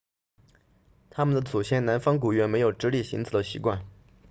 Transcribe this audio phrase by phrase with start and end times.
[1.11, 3.85] 他们的祖先南方古猿没有直立行走的习惯